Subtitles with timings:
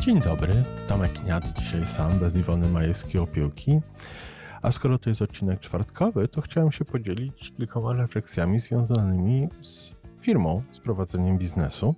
[0.00, 0.52] Dzień dobry,
[0.88, 3.80] Tomek Kniat, dzisiaj sam, bez Iwony Majewskiej-Opiełki.
[4.62, 10.62] A skoro to jest odcinek czwartkowy, to chciałem się podzielić kilkoma refleksjami związanymi z firmą,
[10.70, 11.94] z prowadzeniem biznesu.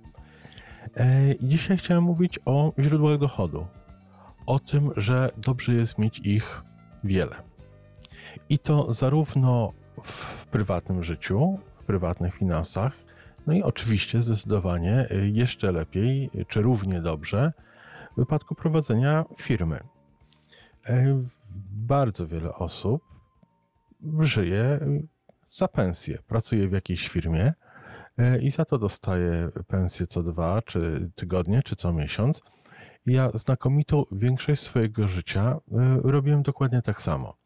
[0.95, 3.67] E, I dzisiaj chciałem mówić o źródłach dochodu.
[4.45, 6.61] O tym, że dobrze jest mieć ich
[7.03, 7.35] wiele.
[8.49, 12.93] I to zarówno w prywatnym życiu, w prywatnych finansach,
[13.47, 17.53] no i oczywiście zdecydowanie jeszcze lepiej, czy równie dobrze
[18.17, 19.79] wypadku prowadzenia firmy.
[20.89, 21.23] E,
[21.71, 23.03] bardzo wiele osób
[24.19, 24.79] żyje
[25.49, 27.53] za pensję, pracuje w jakiejś firmie
[28.17, 32.41] e, i za to dostaje pensję co dwa, czy tygodnie, czy co miesiąc.
[33.05, 37.37] Ja znakomitą większość swojego życia e, robiłem dokładnie tak samo.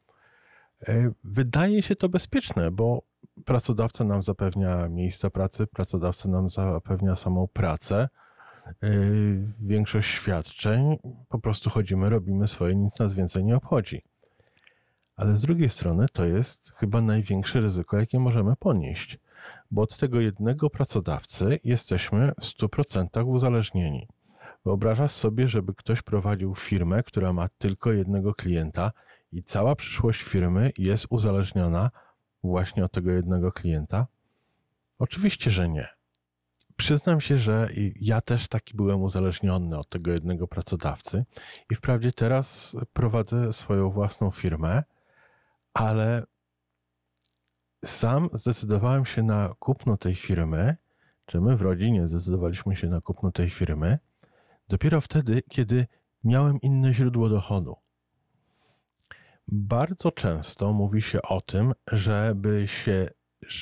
[1.23, 3.01] Wydaje się to bezpieczne, bo
[3.45, 8.09] pracodawca nam zapewnia miejsca pracy, pracodawca nam zapewnia samą pracę,
[9.59, 10.97] większość świadczeń
[11.29, 14.01] po prostu chodzimy, robimy swoje, nic nas więcej nie obchodzi.
[15.15, 19.19] Ale z drugiej strony to jest chyba największe ryzyko, jakie możemy ponieść,
[19.71, 24.07] bo od tego jednego pracodawcy jesteśmy w 100% uzależnieni.
[24.65, 28.91] Wyobrażasz sobie, żeby ktoś prowadził firmę, która ma tylko jednego klienta
[29.31, 31.91] i cała przyszłość firmy jest uzależniona
[32.43, 34.07] właśnie od tego jednego klienta?
[34.99, 35.96] Oczywiście, że nie.
[36.77, 37.69] Przyznam się, że
[38.01, 41.25] ja też taki byłem uzależniony od tego jednego pracodawcy
[41.71, 44.83] i wprawdzie teraz prowadzę swoją własną firmę,
[45.73, 46.23] ale
[47.85, 50.77] sam zdecydowałem się na kupno tej firmy,
[51.25, 53.99] czy my w rodzinie zdecydowaliśmy się na kupno tej firmy,
[54.69, 55.87] dopiero wtedy, kiedy
[56.23, 57.75] miałem inne źródło dochodu.
[59.47, 63.09] Bardzo często mówi się o tym, żeby się,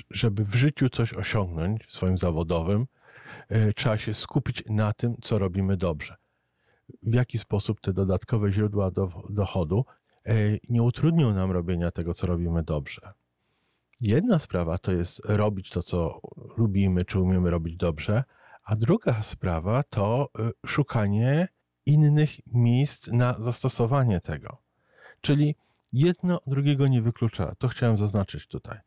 [0.10, 2.88] żeby w życiu coś osiągnąć swoim zawodowym,
[3.76, 6.16] trzeba się skupić na tym, co robimy dobrze.
[7.04, 9.86] W jaki sposób te dodatkowe źródła do, dochodu
[10.26, 10.34] e,
[10.70, 13.14] nie utrudnią nam robienia tego, co robimy dobrze.
[14.02, 16.22] Jedna sprawa to jest robić to, co
[16.58, 18.24] lubimy, czy umiemy robić dobrze,
[18.64, 21.48] a druga sprawa to e, szukanie
[21.86, 24.58] innych miejsc na zastosowanie tego.
[25.22, 25.56] Czyli
[25.94, 27.56] jedno drugiego nie wyklucza.
[27.58, 28.80] To chciałem zaznaczyć tutaj.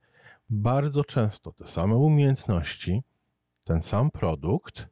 [0.51, 3.03] Bardzo często te same umiejętności,
[3.69, 4.89] ten sam produkt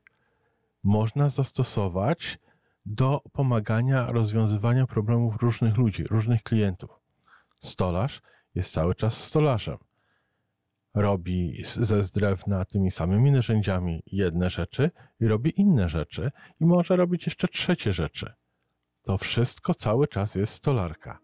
[0.84, 2.38] można zastosować
[2.87, 6.91] do pomagania rozwiązywania problemów różnych ludzi, różnych klientów.
[7.60, 8.22] Stolarz
[8.54, 9.76] jest cały czas stolarzem.
[10.94, 17.26] Robi ze drewna tymi samymi narzędziami jedne rzeczy i robi inne rzeczy i może robić
[17.26, 18.32] jeszcze trzecie rzeczy.
[19.03, 21.19] To wszystko cały czas jest stolarka.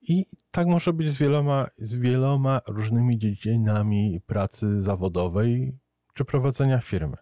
[0.00, 5.78] I tak może być z wieloma, z wieloma różnymi dziedzinami pracy zawodowej
[6.18, 7.16] czy prowadzenia firmy.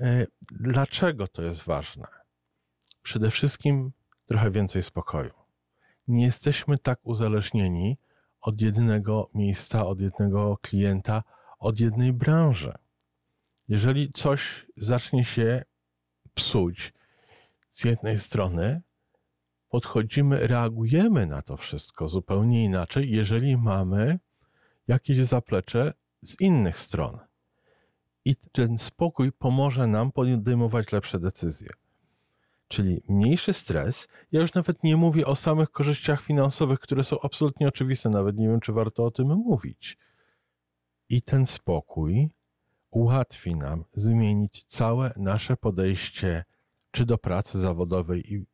[0.00, 2.06] E, dlaczego to jest ważne?
[3.02, 3.92] Przede wszystkim
[4.26, 5.32] trochę więcej spokoju.
[6.08, 7.98] Nie jesteśmy tak uzależnieni
[8.40, 11.22] od jednego miejsca, od jednego klienta,
[11.58, 12.72] od jednej branży.
[13.68, 15.64] Jeżeli coś zacznie się
[16.34, 16.92] psuć
[17.70, 18.82] z jednej strony,
[19.68, 24.18] podchodzimy, reagujemy na to wszystko zupełnie inaczej, jeżeli mamy
[24.88, 27.18] jakieś zaplecze z innych stron.
[28.24, 31.68] I ten spokój pomoże nam podejmować lepsze decyzje.
[32.68, 34.08] Czyli mniejszy stres.
[34.32, 38.48] Ja już nawet nie mówię o samych korzyściach finansowych, które są absolutnie oczywiste, nawet nie
[38.48, 39.98] wiem, czy warto o tym mówić.
[41.08, 42.28] I ten spokój
[42.90, 46.44] ułatwi nam zmienić całe nasze podejście
[46.90, 48.44] czy do pracy zawodowej i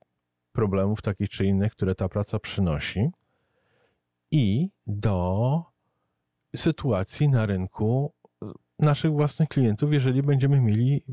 [0.52, 3.10] problemów takich czy innych, które ta praca przynosi
[4.30, 5.62] i do
[6.56, 8.12] sytuacji na rynku
[8.82, 11.04] naszych własnych klientów, jeżeli będziemy mieli,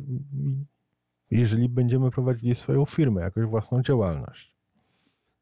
[1.31, 4.53] jeżeli będziemy prowadzili swoją firmę, jakąś własną działalność.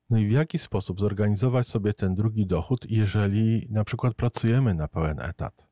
[0.09, 4.87] No i w jaki sposób zorganizować sobie ten drugi dochód, jeżeli na przykład pracujemy na
[4.87, 5.67] pełen etat?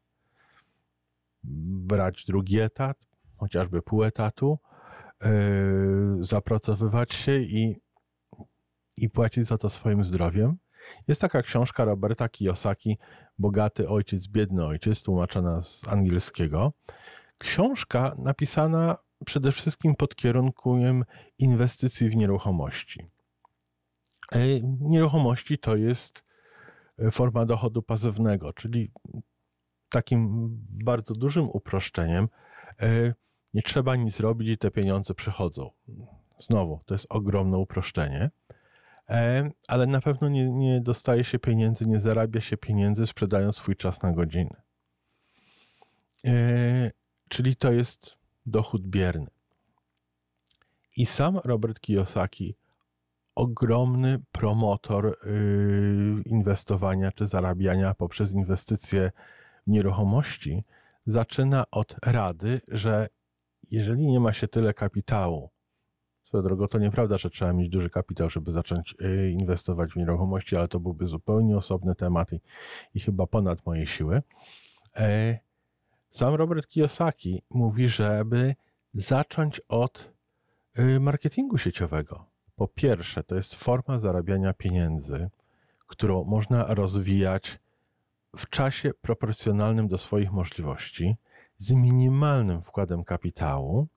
[1.44, 2.98] Brać drugi etat,
[3.38, 4.60] chociażby pół etatu,
[5.22, 5.30] yy,
[6.20, 7.84] zapracowywać się i
[8.98, 10.58] i płacić za to swoim zdrowiem.
[11.08, 12.98] Jest taka książka Roberta Kiyosaki,
[13.40, 16.74] Bogaty ojciec, biedny ojciec, tłumaczona z angielskiego.
[17.38, 21.06] Książka napisana przede wszystkim pod kierunkiem
[21.38, 23.08] inwestycji w nieruchomości.
[24.32, 24.40] E,
[24.80, 26.24] nieruchomości to jest
[27.12, 28.92] forma dochodu pasywnego, czyli
[29.90, 32.30] takim bardzo dużym uproszczeniem
[32.82, 33.14] e,
[33.54, 35.70] nie trzeba nic robić i te pieniądze przychodzą.
[36.38, 38.32] Znowu, to jest ogromne uproszczenie.
[39.10, 43.76] E, ale na pewno nie, nie dostaje się pieniędzy, nie zarabia się pieniędzy sprzedając swój
[43.76, 44.62] czas na godzinę.
[46.26, 46.92] E,
[47.30, 49.28] czyli to jest dochód bierny.
[50.98, 52.56] I sam Robert Kiyosaki,
[53.36, 59.12] ogromny promotor yy, inwestowania czy zarabiania poprzez inwestycje
[59.68, 60.64] w nieruchomości,
[61.06, 63.08] zaczyna od rady, że
[63.72, 65.50] jeżeli nie ma się tyle kapitału,
[66.34, 70.56] swoją drogą to nieprawda, że trzeba mieć duży kapitał, żeby zacząć yy, inwestować w nieruchomości,
[70.56, 72.40] ale to byłby zupełnie osobny temat i,
[72.96, 74.22] i chyba ponad moje siły.
[74.96, 75.40] Yy,
[76.10, 78.56] sam Robert Kiyosaki mówi, żeby
[78.94, 80.12] zacząć od
[80.78, 82.26] yy, marketingu sieciowego.
[82.56, 85.30] Po pierwsze, to jest forma zarabiania pieniędzy,
[85.88, 87.60] którą można rozwijać
[88.38, 91.16] w czasie proporcjonalnym do swoich możliwości,
[91.58, 93.88] z minimalnym wkładem kapitału,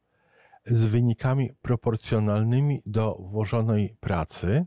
[0.66, 4.66] z wynikami proporcjonalnymi do włożonej pracy,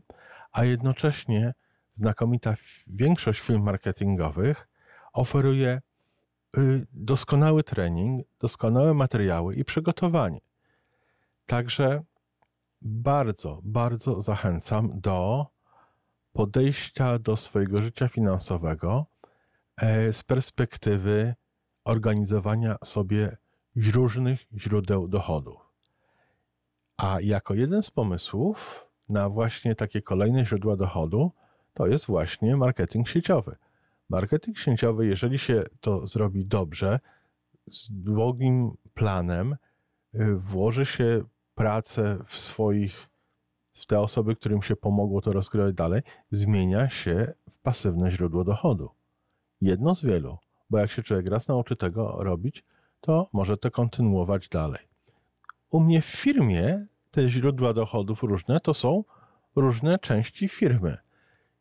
[0.52, 1.54] a jednocześnie
[1.94, 2.54] znakomita
[2.86, 4.68] większość firm marketingowych
[5.12, 5.82] oferuje
[6.58, 10.40] y, doskonały trening, doskonałe materiały i przygotowanie.
[11.46, 12.02] Także
[12.82, 15.46] bardzo, bardzo zachęcam do
[16.32, 19.06] podejścia do swojego życia finansowego
[19.76, 21.34] e, z perspektywy
[21.84, 23.36] organizowania sobie
[23.76, 25.69] różnych źródeł dochodów.
[27.02, 31.32] A jako jeden z pomysłów na właśnie takie kolejne źródła dochodu,
[31.74, 33.56] to jest właśnie marketing sieciowy.
[34.08, 37.00] Marketing sieciowy, jeżeli się to zrobi dobrze,
[37.66, 39.56] z długim planem,
[40.14, 41.24] y, włoży się
[41.54, 43.08] pracę w swoich,
[43.72, 48.90] w te osoby, którym się pomogło to rozgrywać dalej, zmienia się w pasywne źródło dochodu.
[49.60, 50.38] Jedno z wielu,
[50.70, 52.64] bo jak się człowiek raz nauczy tego robić,
[53.00, 54.80] to może to kontynuować dalej.
[55.70, 59.04] U mnie w firmie te źródła dochodów różne to są
[59.56, 60.98] różne części firmy.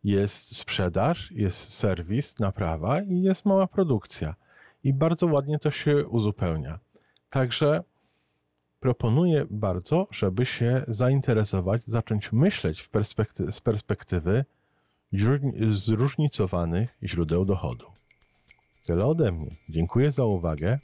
[0.03, 4.35] Jest sprzedaż, jest serwis, naprawa i jest mała produkcja.
[4.83, 6.79] I bardzo ładnie to się uzupełnia.
[7.29, 7.83] Także
[8.79, 14.45] proponuję bardzo, żeby się zainteresować, zacząć myśleć perspekty z perspektywy
[15.71, 17.85] zróżnicowanych źródeł dochodu.
[18.85, 19.49] Tyle ode mnie.
[19.69, 20.79] Dziękuję za uwagę.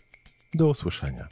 [0.54, 1.28] Do usłyszenia.